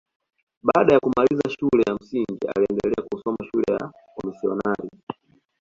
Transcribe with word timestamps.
Baada 0.63 0.93
ya 0.93 0.99
kumaliza 0.99 1.49
shule 1.49 1.83
ya 1.87 1.95
msingi 1.95 2.47
aliendelea 2.55 3.07
kusoma 3.11 3.37
shule 3.51 3.65
ya 3.73 3.91
wamisionari 4.17 4.89